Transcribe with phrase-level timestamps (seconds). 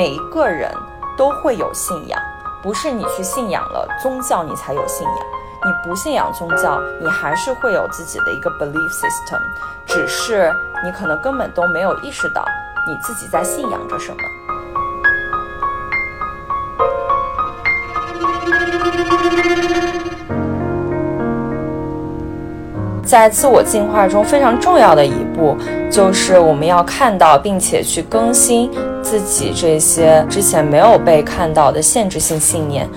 [0.00, 0.74] 每一个人
[1.14, 2.18] 都会有信仰，
[2.62, 5.16] 不是你去信仰了宗教你才有信仰，
[5.62, 9.38] 你不信仰宗教，你还是会有自己的一个 belief system，
[9.84, 10.50] 只是
[10.82, 12.42] 你可能根本都没有意识到
[12.88, 14.16] 你自己在信仰着什么。
[23.04, 25.58] 在自我进化中非常重要的一步，
[25.90, 28.70] 就是我们要看到并且去更新
[29.02, 32.88] 自己这些之前没有被看到的限制性信念。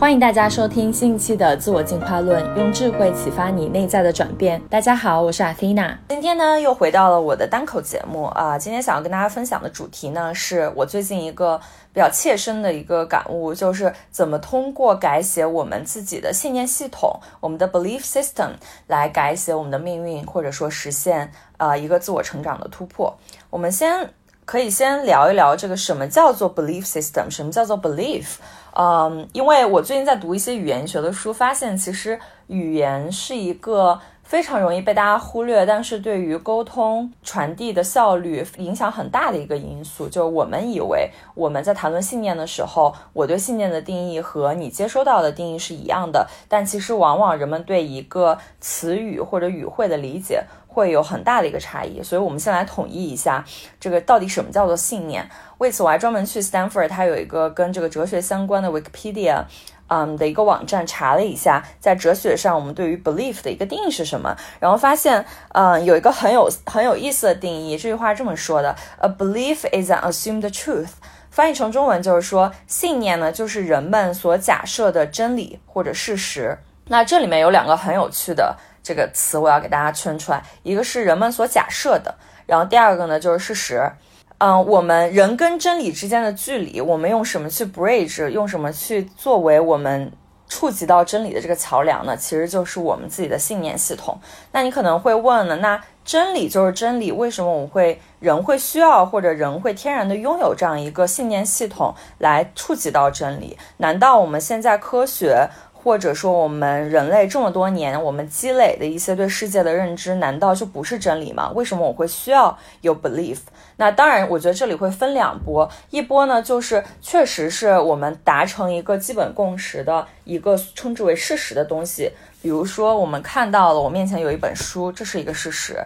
[0.00, 4.58] 欢迎大家收听新一期的自我进化论，用智慧启发你内在的转变。
[4.70, 5.96] 大家好，我是阿菲娜。
[6.08, 8.58] 今天呢，又回到了我的单口节目啊。
[8.58, 11.60] 今天想要跟大家分享的主题呢，是我最近一个
[11.92, 18.52] 比较切身的一个感悟，就是怎么通过改写我们自己的信念系统，我们的 belief system
[18.86, 23.14] 来改写我们的命运，或者说实现啊一个自我成长的突破。
[23.50, 24.08] 我们先
[24.46, 28.36] 可以先聊一聊这个什么叫做 belief system，什么叫做 belief。
[28.72, 40.08] 嗯，因为我最近在读一些语言学的书，发现其实语言是一个非常容易被大家忽略，但是对于沟通传递的效率影响很大的一个因素。
[40.08, 50.44] 就我们以为我们在谈论信念的时候，我对信念的定义和你接收到的定义是一样的，但其实往往人们对一个词语或者语汇的理解。
[50.72, 53.44] 会有很大的一个差异，所以我们先来统一一下
[53.80, 55.28] 这个到底什么叫做信念。
[55.58, 59.42] 为此，我还专门去 Stanford，它有一个跟这个哲学相关的 Wikipedia，
[59.88, 67.76] 嗯的一个网站查了一下，在哲学上我们对于 belief 的一个定义是什么，然后发现，嗯，有一个很有很有意思的定义。
[67.76, 70.92] 这句话这么说的：A belief is an assumed truth。
[71.30, 76.58] 翻译成中文就是说，信念呢就是人们所假设的真理或者事实。
[76.86, 78.56] 那这里面有两个很有趣的。
[78.82, 82.14] 这个词我要给大家圈出来，一个是人们所假设的，
[82.46, 83.90] 然后第二个呢就是事实。
[84.38, 90.10] 嗯，我们人跟真理之间的距离，我们用什么去 bridge，用什么去作为我们
[90.48, 92.16] 触及到真理的这个桥梁呢？
[92.16, 94.18] 其实就是我们自己的信念系统。
[94.52, 103.58] 那你可能会问了，那真理就是真理，为什么我们会人会需要或者人会天然的拥有这样一个信念系统来触及到真理？
[103.76, 105.50] 难道我们现在科学？
[105.82, 111.50] 或者说，我们人类这么多年，我们积累的一些对世界的认知，难道就不是真理吗？
[111.54, 113.38] 为什么我会需要有 belief？
[113.76, 125.82] 那当然，我觉得这里会分两波，一波呢，就是确实是我们达成一个基本共识的一个称之为事实的东西，比如说我们看到了我面前有一本书，这是一个事实，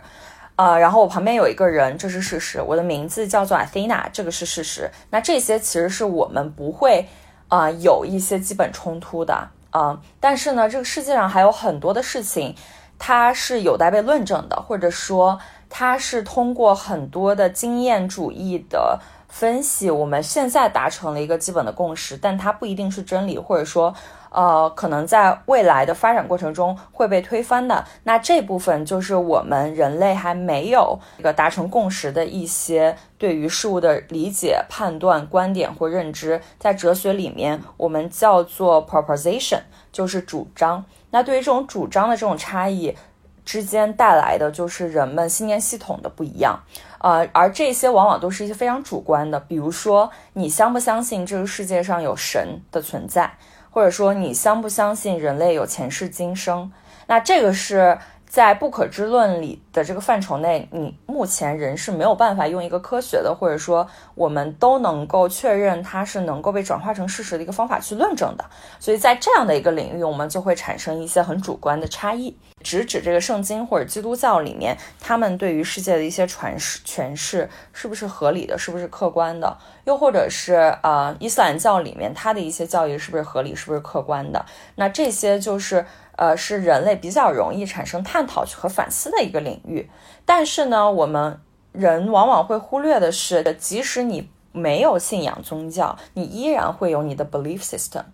[0.56, 4.90] 呃，然后我旁边有一个人，这是事实，我的名字叫做 Athena，这个是事实。
[5.10, 7.06] 那这些其实是我们不会
[7.46, 9.50] 啊有一些基本冲突的。
[9.74, 12.54] 啊，但是呢，这个世界上还有很多的事情，
[12.96, 23.92] 它是有待被论证的，或者说它是通过很多的经验主义的分析，我们现在达成了一个基本的共识，但它不一定是真理，或者说。
[24.34, 27.84] 呃，可能在未来的发展过程中会被推翻的。
[28.02, 39.60] 那这部分就是我们人类还没有一个达成共识的一些对于事物的理解、判断、观点或认知，在哲学里面我们叫做 proposition，
[39.92, 40.84] 就是主张。
[41.10, 42.96] 那对于这种主张的这种差异
[43.44, 46.58] 之间带来的，就是人们信念系统的不一样。
[46.98, 53.30] 呃，而这些往往都是一些非常主观的，比如说你相不相信这个世界上有神的存在。
[53.74, 56.70] 或者说，你相不相信人类有前世今生？
[57.08, 57.98] 那这个是。
[58.34, 63.86] 在不可知论里的这个范畴内，你目前人是没有办法用一个科学的，或者说
[64.16, 68.44] 我们都能够确认它是能够被转化成事实的一个方法去论证的。
[68.80, 72.36] 所以在这样的一个领域，我们就会产生一些很主观的差异。
[72.64, 79.56] 直指这个圣经或者基督教里面，他们对于世界的一些传释诠释是不是合理的，是不是客观的？
[79.84, 84.44] 又或者是呃伊斯兰教里面它的一些教义是不是合理，是不是客观的？
[84.74, 85.86] 那这些就是。
[86.16, 89.90] 呃，是人类比较容易产生探讨和反思的一个领域。
[90.24, 91.40] 但是呢，我们
[91.72, 98.04] 人往往会忽略的是，即使你没有信仰宗教，你依然会有你的 belief system。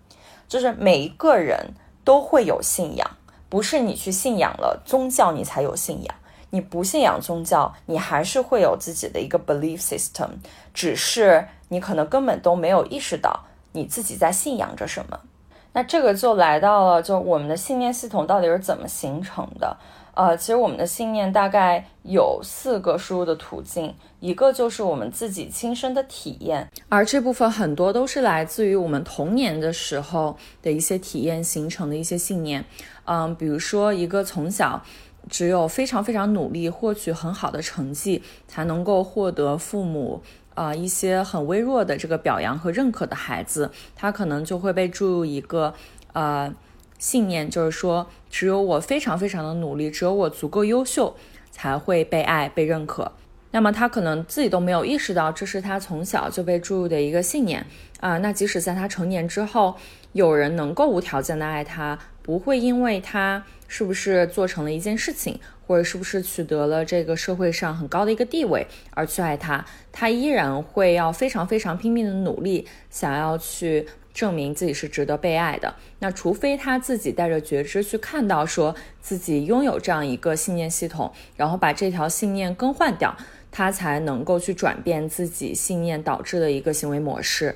[0.48, 3.10] 就是每一个人都会有信仰，
[3.48, 6.14] 不是你去信仰了宗教你才有信仰。
[6.52, 10.30] 你不信仰宗教，你还是会有自己的一个 belief system，
[10.74, 15.20] 只是你可能根本都没有意识到你自己在信仰着什么。
[15.72, 19.76] 那这个就来到了，就我们的信念系统到底是怎么形成的？
[20.12, 32.64] 呃，其实我们的信念大概有四个输入的途径，一个就是我们自己亲身的体验，而这部分很多都是来自于我们童年的时候的一些体验形成的一些信念。
[33.04, 34.82] 嗯，比如说一个从小
[35.28, 40.20] 只有非常非常努力，获取很好的成绩，才能够获得父母
[40.60, 45.72] 啊一些很微弱的这个表扬和认可的孩子，他可能就会被注入一个
[46.12, 46.52] 呃
[46.98, 51.16] 信念，就是说，只有我非常非常的努力，只有我足够优秀，
[51.50, 53.10] 才会被爱、被认可。
[53.52, 57.64] 那么他可能自己都没有意识到，这是他从小就被注入的一个信念
[58.00, 58.18] 啊。
[58.18, 59.74] 那即使在他成年之后，
[60.12, 65.40] 有人能够无条件的爱他，不会因为他是不是做成了一件事情，
[65.70, 73.86] 或者是不是取得了这个社会上很高的一个地位而去爱他，他依然会要非常非常拼命的努力，想要去。
[74.12, 83.16] 证明自己是值得被爱的，那除非他自己带着觉知去看到，说自己拥有这样一个信念系统，然后把这条信念更换掉，
[83.52, 87.54] 他才能够去转变自己信念导致的一个行为模式。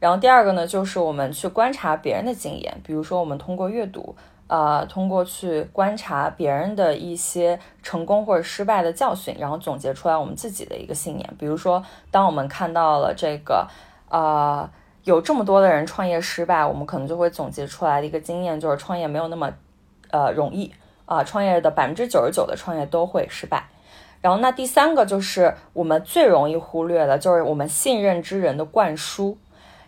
[0.00, 4.16] 然后第二个呢，就是我们去观察别人的经验，比如说我们通过阅读，
[4.54, 11.28] 呃，通过去观察别人的一些成功或者失败的教训，然后总结出来我们自己的一个信念。
[11.36, 13.66] 比如说，当我们看到了这个，
[14.08, 14.70] 呃。
[15.02, 19.52] 有这么多的人创业失败，我们可能就会总结出来的一个经验就是，创业没有那么，
[20.10, 20.72] 呃，容易
[21.04, 21.22] 啊。
[21.22, 23.68] 创业的百分之九十九的创业都会失败。
[24.22, 29.36] 然后，那第三个就是我们最容易忽略的，就是我们信任之人的灌输，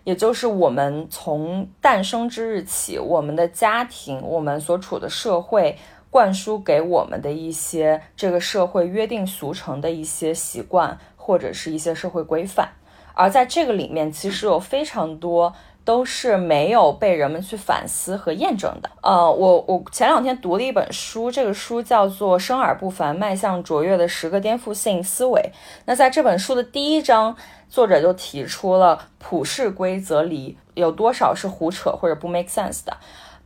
[0.07, 5.77] 也就是我们从诞生之日起，我们的家庭，我们所处的社会
[6.11, 12.69] 灌输给我们的一些这个社会约定俗成的一些习惯，或者是一些社会规范。
[13.15, 15.53] 而在这个里面，其实有非常多
[15.87, 18.91] 都是没有被人们去反思和验证的。
[19.03, 25.41] 呃，我我前两天读了一本书，这个书叫做《生而不凡：迈向卓越的十个颠覆性思维》。
[25.85, 27.37] 那在这本书的第一章，
[27.71, 32.97] 作者就提出了普世规则里有多少是胡扯或者不 make sense 的。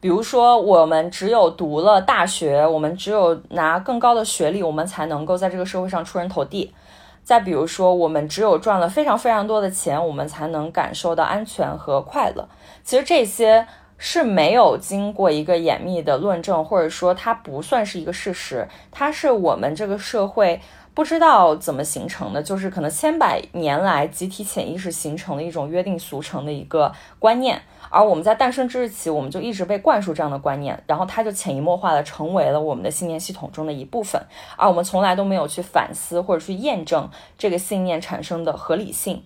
[0.01, 6.73] 比如说，我们只有读了大学，我们只有拿更高的学历，我们才能够在这个社会上出人头地。
[7.31, 12.49] 再比如说，我们只有赚了非常非常多的钱，我们才能感受到安全和快乐。
[12.83, 13.65] 其实这些
[13.99, 20.61] 是没有经过一个严密的论证，或者说它不算是一个事实，它是我们这个社会
[21.01, 27.59] 不知道怎么形成的，就是可能千百年来集体潜意识形成的一种约定俗成的一个观念。
[27.89, 34.23] 而我们在诞生之日起，我们就一直被灌输这样的观念，然后它就潜移默化的成为了我们的信念系统中的一部分，
[34.59, 37.09] 而我们从来都没有去反思或者去验证
[37.39, 39.25] 这个信念产生的合理性。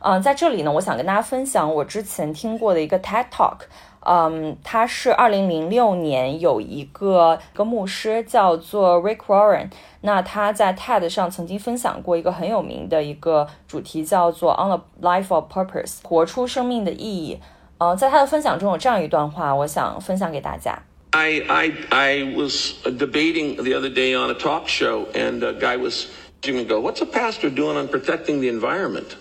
[0.00, 3.62] 嗯，在这里呢，我想跟大家分享我之前听过的一个 TED Talk，
[4.05, 9.69] 嗯，他是二零零六年有一个一个牧师叫做 Rick Warren，
[10.01, 17.39] 那他在 TED 上曾经分享过一个很有名的一个主题，叫做 On a Life of Purpose，活出生命的意义。
[17.77, 20.83] 呃，在他的分享中有这样一段话，我想分享给大家。
[21.11, 26.07] I I I was debating the other day on a talk show, and a guy was
[26.41, 29.15] going to go, "What's a pastor doing on protecting the environment?"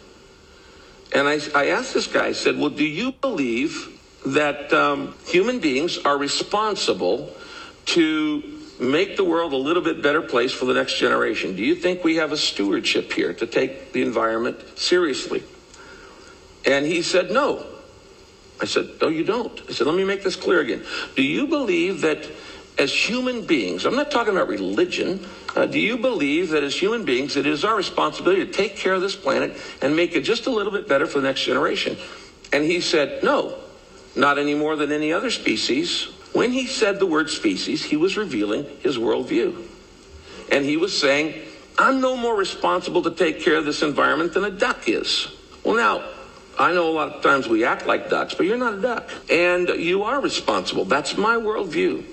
[1.13, 3.91] And I I asked this guy, I said, "Well, do you believe
[4.26, 7.36] That um, human beings are responsible
[7.88, 8.44] to
[8.80, 11.56] make the world a little bit better place for the next generation?
[11.56, 15.44] Do you think we have a stewardship here to take the environment seriously?"
[16.66, 17.66] And he said, "No."
[18.60, 19.62] I said, No, you don't.
[19.70, 20.84] I said, Let me make this clear again.
[21.16, 22.28] Do you believe that
[22.78, 27.06] as human beings, I'm not talking about religion, uh, do you believe that as human
[27.06, 30.46] beings, it is our responsibility to take care of this planet and make it just
[30.46, 31.98] a little bit better for the next generation?
[32.54, 33.58] And he said, No,
[34.18, 36.06] not any more than any other species.
[36.34, 39.66] When he said the word species, he was revealing his worldview.
[40.52, 41.42] And he was saying,
[41.78, 45.28] I'm no more responsible to take care of this environment than a duck is.
[45.64, 46.04] Well, now,
[46.58, 49.10] I know a lot of times we act like ducks, but you're not a duck.
[49.30, 50.86] And you are responsible.
[50.86, 52.04] That's my worldview.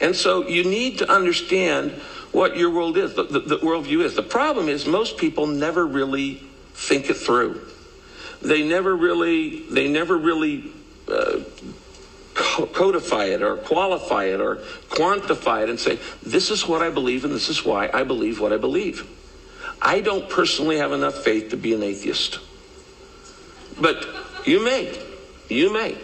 [0.00, 1.92] And so you need to understand
[2.32, 4.14] what your world is, the, the, the worldview is.
[4.14, 6.42] The problem is most people never really
[6.72, 7.60] think it through.
[8.42, 10.72] They never really, they never really
[11.08, 11.40] uh,
[12.34, 14.56] codify it or qualify it or
[14.88, 18.40] quantify it and say, this is what I believe and this is why I believe
[18.40, 19.08] what I believe.
[19.80, 22.38] I don't personally have enough faith to be an atheist.
[23.80, 24.06] But
[24.44, 24.98] you may.
[25.48, 25.96] You may.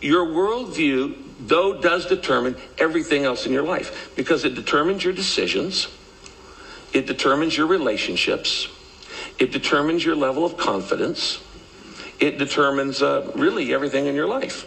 [0.00, 5.88] Your worldview, though, does determine everything else in your life because it determines your decisions,
[6.92, 8.68] it determines your relationships,
[9.38, 11.40] it determines your level of confidence,
[12.19, 14.65] it determines uh, really everything in your life.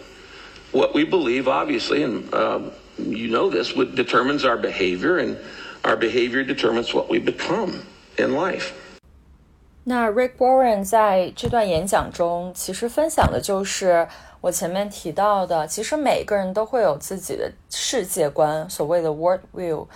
[0.71, 2.59] What we believe, obviously, and uh,
[2.97, 5.37] you know this, determines our behavior, and
[5.83, 7.81] our behavior determines what we become
[8.17, 8.71] in life.
[9.85, 14.07] 那 Rick Warren 在这段演讲中，其实分享的就是
[14.41, 19.87] 我前面提到的，其实每个人都会有自己的世界观，所谓的 world view。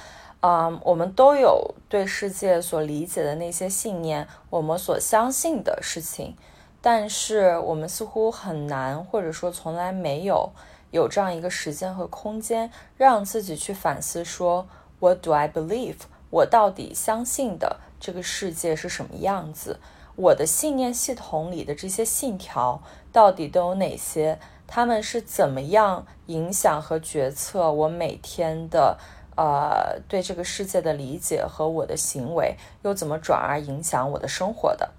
[0.41, 6.36] 嗯，我们都有对世界所理解的那些信念，我们所相信的事情，
[6.80, 10.50] 但是我们似乎很难，或者说从来没有
[10.90, 14.66] 有这样一个时间和空间，让自己去反思说
[15.00, 15.97] ，What do I believe？
[16.30, 19.80] 我到底相信的这个世界是什么样子？
[20.16, 22.82] 我的信念系统里的这些信条
[23.12, 24.38] 到底都有哪些？
[24.66, 28.99] 他们是怎么样影响和决策我每天的？
[29.37, 34.90] 呃，对这个世界的理解和我的行为又怎么转而影响我的生活的？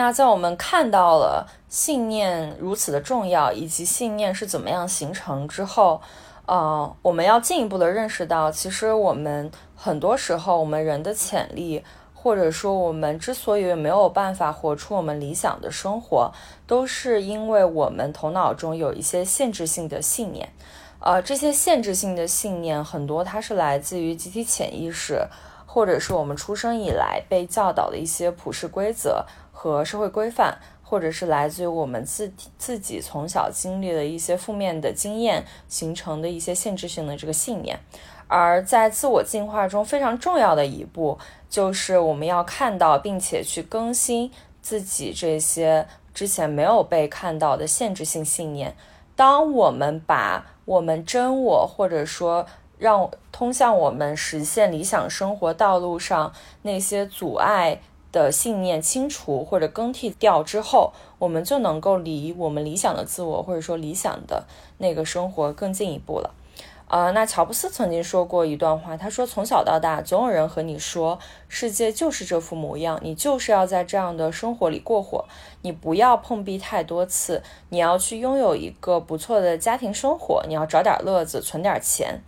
[0.00, 6.00] 那在我们看到了信念如此的重要，以及信念是怎么样形成之后，
[6.46, 16.32] 呃，我们要进一步的认识到，其实我们很多时候，我们人的潜力，或者说我们之所以没有办法活出我们理想的生活，
[16.66, 20.48] 都是因为我们头脑中有一些限制性的信念。
[21.00, 25.26] 呃，这些限制性的信念很多，它是来自于集体潜意识，
[25.66, 29.26] 或者是我们出生以来被教导的一些普世规则
[29.62, 37.78] 和社会规范，或者是来自于我们自自己从小经历的一些负面的经验形成的一些限制性的这个信念。
[38.26, 41.18] 而在自我进化中非常重要的一步，
[41.50, 48.74] 就是我们要看到并且去更新自己这些之前没有被看到的限制性信念。
[49.14, 52.46] 当我们把我们真我，或者说
[52.78, 64.44] 让通向我们实现理想生活道路上那些阻碍的信念清除或者更替掉之后，我们就能够离我们理想的自我，或者说理想的
[64.78, 66.34] 那个生活更进一步了。
[66.88, 75.24] 啊，那乔布斯曾经说过一段话，他说：“从小到大，总有人和你说，世界就是这副模样，你就是要在这样的生活里过活，
[75.62, 82.20] 你不要碰壁太多次，你要去拥有一个不错的家庭生活，你要找点乐子，存点钱。”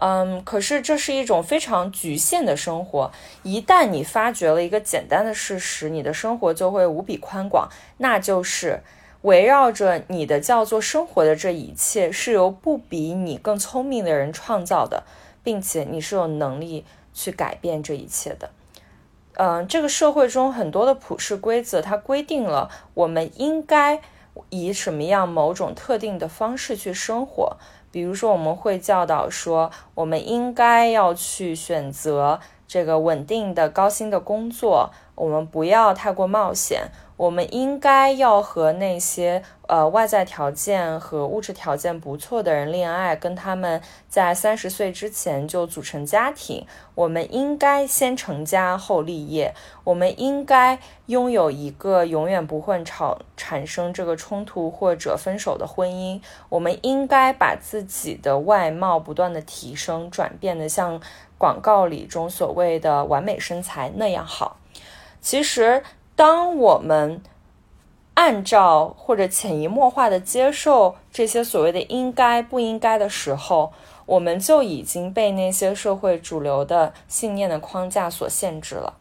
[0.00, 3.12] 嗯，可是这是一种非常局限的生活。
[3.42, 8.82] 一旦你发觉了一个简单的事实，你的生活就会无比宽广，那就是。
[9.22, 15.02] 围绕着你的叫做生活的这一切，是由不比你更聪明的人创造的，
[15.42, 18.50] 并且你是有能力去改变这一切的。
[19.32, 24.00] 嗯，这个社会中很多的普世规则，它规定了我们应该
[24.50, 27.56] 以什么样某种特定的方式去生活。
[27.90, 36.90] 比如说，我们会教导说，我们应该要去选择这个稳定的、高薪的工作，我们不要太过冒险。
[37.18, 46.64] 我们应该要和那些呃外在条件和物质条件不错的人恋爱，跟他们在三十岁之前就组成家庭。
[46.94, 49.52] 我们应该先成家后立业。
[49.82, 56.22] 我们应该拥有一个永远不会吵产生这个冲突或者分手的婚姻。
[56.48, 61.00] 我们应该把自己的外貌不断的提升，转变的像
[61.36, 64.58] 广告里中所谓的完美身材那样好。
[65.20, 65.82] 其实。
[66.18, 67.22] 当我们
[68.14, 73.72] 按照或者潜移默化的接受这些所谓的应该不应该的时候，
[74.04, 78.94] 我们就已经被那些社会主流的信念的框架所限制了。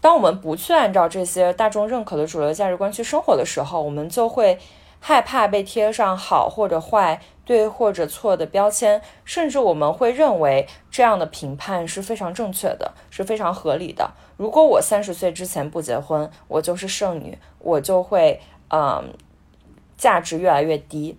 [0.00, 4.58] 当我们不去按照这些大众认可的主流价值观去生活的时候，我们就会
[5.00, 7.20] 害怕被贴上好或者坏。
[7.46, 14.10] 对或者错的标签，甚至我们会认为这样的评判是非常正确的，是非常合理的。
[14.36, 18.40] 如果我三十岁之前不结婚，我就是剩女，我就会
[18.72, 19.14] 嗯，
[19.96, 21.16] 价值越来越低。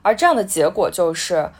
[0.00, 1.50] 而这样的结果就是，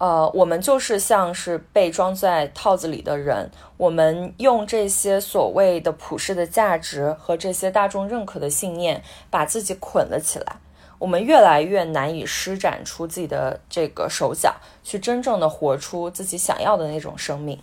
[0.00, 10.56] 呃，我们就是像是被装在套子里的人，我们用这些所谓的普世的价值和这些大众认可的信念，把自己捆了起来。
[10.98, 17.62] 我们越来越难以施展出自己的这个手脚，去真正的活出自己想要的那种生命，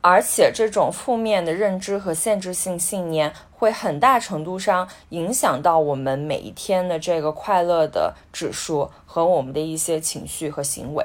[0.00, 11.04] 而且这种负面的认知和限制性信念会很大程度上影响到我们每一天的这个快乐的指数和我们的一些情绪和行为。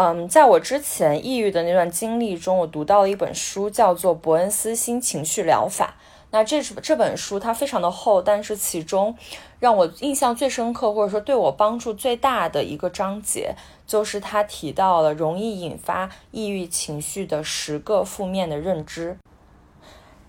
[0.00, 5.96] 嗯，在我之前抑郁的那段经历中，我读到了一本书，叫做《伯恩斯新情绪疗法》。
[6.30, 9.16] 那这这本书它非常的厚，但是其中
[9.58, 13.56] 让我印象最深刻，或者说对我帮助最大的一个章节，
[13.88, 19.18] 就是他提到了容易引发抑郁情绪的十个负面的认知。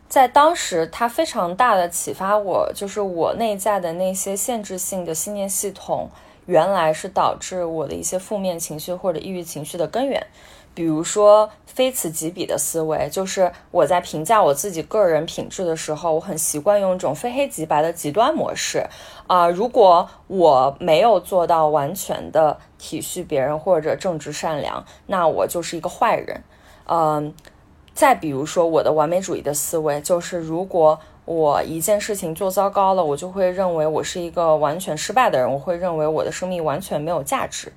[0.07, 6.09] 在当时，它非常大的启发我，就是我内在的那些限制性的信念系统
[6.49, 10.25] 原来是导致我的一些负面情绪或者抑郁情绪的根源。
[10.73, 18.87] 比如说非此即彼的思维，就是我在评价我自己个人品质的时候，我很习惯用一种非黑即白的极端模式
[19.27, 19.47] 啊。
[19.49, 26.43] 如果我没有做到完全的体恤别人或者正直善良，那我就是一个坏人。
[26.85, 27.33] 嗯，
[27.93, 37.71] 再比如说我的完美主义的思维，就是如果我一件事情做糟糕了，我就会认为我是一个完全失败的人，我会认为我的生命完全没有价值。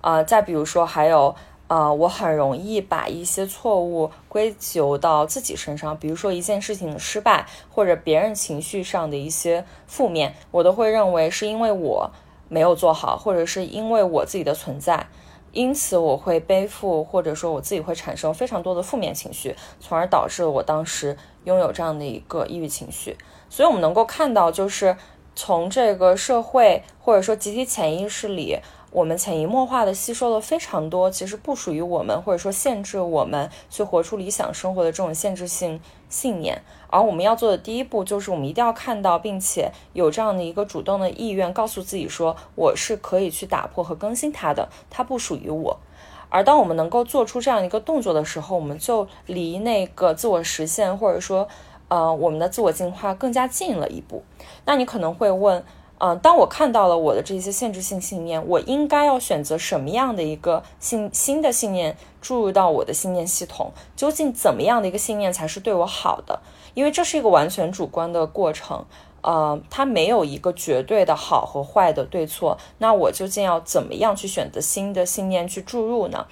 [0.00, 1.34] 啊，再比如说还有。
[1.66, 12.10] 啊，我很容易把一些错误归咎到自己身上，比如说一件事情失败，或者别人情绪上的一些负面，我都会认为是因为我
[12.50, 15.06] 没有做好，或者是因为我自己的存在，
[15.54, 23.16] 因此我会背负，或者说我自己会产生非常多的负面情绪，从而导致我当时拥有这样的一个抑郁情绪。
[23.48, 24.96] 所以，我们能够看到，就是
[25.34, 28.58] 从这个社会或者说集体潜意识里。
[28.94, 36.62] 我们潜移默化的吸收了非常多，其实不属于我们，或者说限制我们去活出理想生活的这种限制性信念。
[36.86, 45.76] 而我们要做的第一步，就是我们一定要看到，并且有这样的一个主动的意愿，告诉自己说，我是可以去打破和更新它的，它不属于我。
[46.28, 51.48] 而当我们能够做出这样一个动作的时候，我们就离那个自我实现，或者说，
[51.88, 54.22] 呃，我们的自我进化更加近了一步。
[54.64, 55.64] 那你可能会问。
[56.06, 63.72] 嗯，当我看到了我的这些限制性信念，我应该要选择什么样的一个信新的信念注入到我的信念系统？
[63.96, 66.40] 究竟怎么样的一个信念才是对我好的？
[66.74, 68.84] 因为这是一个完全主观的过程，
[69.22, 72.58] 呃，它没有一个绝对的好和坏的对错。
[72.76, 76.26] 那我究竟要怎么样去选择新的信念去注入呢？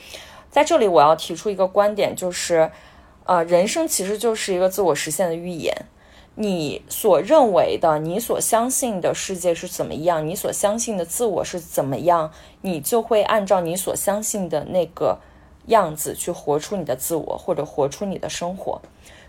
[0.51, 2.71] 在这里，我要提出一个观点，就是，
[3.25, 5.75] 呃，人生其实就是一个自我实现的预演。
[6.35, 10.27] 你所认为的，你所相信的世界是怎么样？
[10.27, 12.33] 你所相信的自我是怎么样？
[12.63, 15.19] 你就会按照你所相信的那个
[15.67, 18.81] 样子去活出你的自我，或者活出你的生活。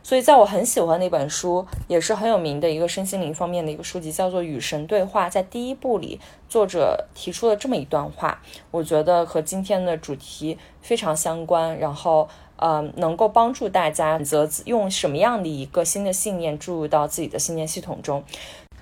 [0.02, 5.28] 所以，在我很喜欢的一本书，也是很有名的一个身心灵方面的一个书籍，叫做《与神对话》。
[5.30, 8.42] 在第一部里，作者提出了这么一段话，
[8.72, 11.78] 我觉得和今天的主题非常相关。
[11.78, 12.30] 然后。
[12.58, 18.24] 呃，能够帮助大家选择用什么样的一个新的信念注入到自己的信念系统中，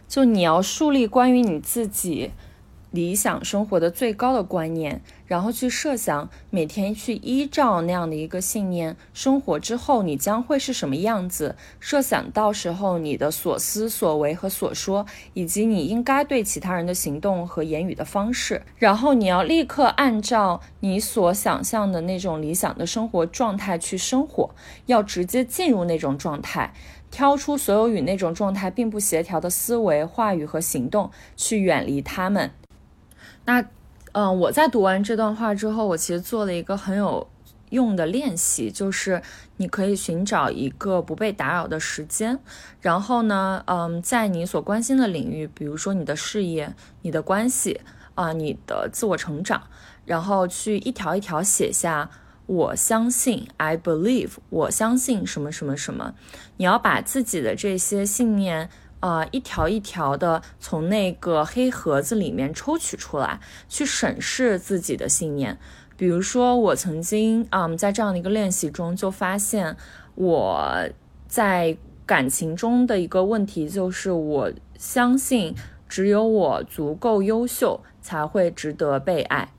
[0.07, 2.31] 就你要树立关于你自己。
[2.91, 11.55] 理想生活的最高的观念，然后去设想每天去依照那样的一个信念生活之后，你将会是什么样子？
[11.79, 24.53] 设想到时候你的所思所为和所说，以及你应该对其他人的行动和言语的方式，然后你要立刻按照你所想象的那种理想的生活状态去生活，
[24.87, 26.73] 要直接进入那种状态，
[27.09, 32.51] 挑出所有与那种状态并不协调的思维、话语和行动，去远离他们。
[33.51, 33.65] 那，
[34.13, 37.27] 嗯，我在读完这段话之后，我其实做了一个很有
[37.71, 39.21] 用的练习，就是
[39.57, 42.39] 你可以寻找一个不被打扰的时间，
[42.79, 47.81] 然后呢，嗯，在你所关心的领域，比如说你的事业、你的关系
[48.15, 49.63] 啊、你的自我成长，
[50.05, 52.09] 然后去一条一条写下
[52.47, 56.13] “我相信 ”，I believe，我相信什么什么什么，
[56.55, 58.69] 你要把自己的这些信念。
[59.01, 65.59] 啊，一条一条的从那个黑盒子里面抽取出来，去审视自己的信念。
[65.97, 69.75] 比如说，我曾经，嗯，在这样的一个练习中，就发现
[70.15, 70.87] 我
[71.27, 75.53] 在感情中的一个问题，就是我相信
[75.87, 79.51] 只有我足够优秀，才会值得被爱。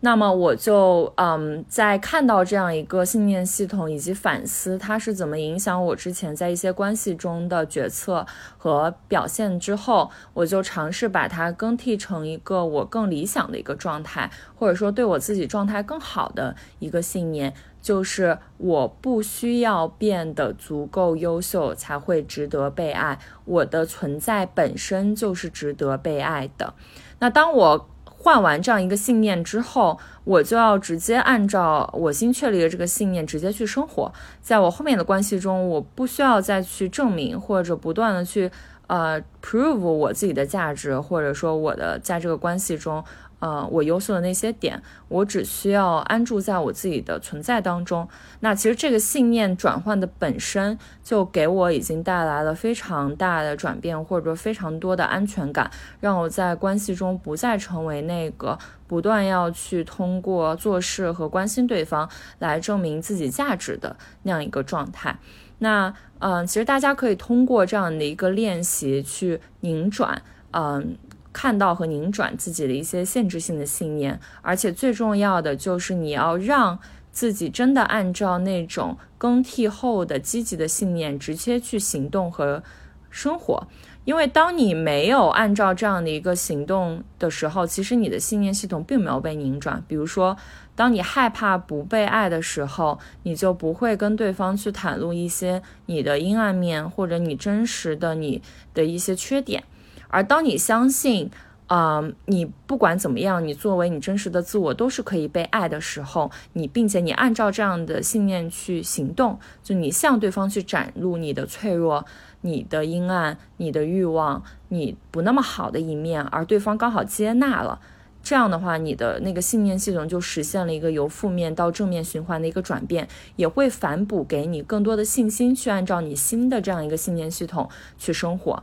[0.00, 8.24] 那么我就嗯，在看到这样一个信念系统以及反思它是怎么影响我之前在一些关系中的决策
[8.58, 26.74] 和表现之后，我就尝试把它更替成一个我更理想的一个状态，或者说对我自己状态更好的一个信念，就是我不需要变得足够优秀才会值得被爱，我的存在本身就是值得被爱的。
[27.18, 27.88] 那当我。
[28.26, 34.12] 换完这样一个信念之后，我就要直接按照我新确立的这个信念直接去生活。
[34.42, 38.50] 在我后面的关系中，我不需要再去证明或者不断的去
[38.88, 43.04] 呃 prove 我自己的价值，或者说我的在这个关系中。
[43.38, 48.08] 呃，我优秀的那些点，我只需要安住在我自己的存在当中。
[48.40, 55.70] 那其实这个信念转换的本身就给我已经带来了非常大的转变，或者说非常多的安全感，
[56.00, 65.18] 让我在关系中不再成为那个不断要去通过做事和关心对方来证明自己价值的那样一个状态。
[65.58, 70.22] 那嗯，其实大家可以通过这样的一个练习去拧转，
[70.52, 70.96] 嗯。
[71.36, 76.78] 看到和拧转自己的一些限制性的信念，而且最重要的就是你要让
[77.12, 82.62] 自己真的按照那种更替后的积极的信念直接去行动和
[83.10, 83.68] 生活。
[84.06, 89.84] 因为当你没有按照这样的一个行动的时候，其实你的信念系统并没有被拧转。
[89.86, 90.34] 比如说，
[90.74, 98.40] 当你害怕不被爱的时候，你就不会跟对方去袒露一些你的阴暗面或者你真实的你
[98.72, 99.64] 的一些缺点。
[100.08, 101.30] 而当你相信，
[101.66, 112.04] 啊，你不管怎么样，你作为你真实的自我都是可以被爱的时候，你并且你按照这样的信念去行动，就你向对方去展露你的脆弱。
[112.42, 117.80] 你的阴暗、你的欲望、你不那么好的一面，而对方刚好接纳了，
[118.22, 128.62] 这样的话，你的那个信念系统就实现了一个由负面到正面循环的一个转变，也会反哺给你更多的信心，去按照你新的这样一个信念系统去生活。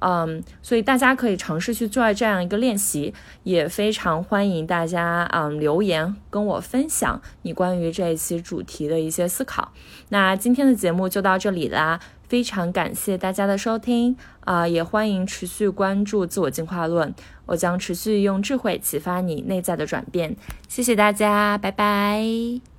[0.00, 9.72] 嗯，所以大家可以尝试去做这样一个练习，也非常欢迎大家嗯留言跟我分享你关于这一期主题的一些思考。
[10.08, 12.00] 那今天的节目就到这里啦。
[12.30, 17.12] 非常感谢大家的收听啊，也欢迎持续关注自我进化论，
[17.46, 20.36] 我将持续用智慧启发你内在的转变。
[20.68, 22.69] 谢谢大家，拜拜。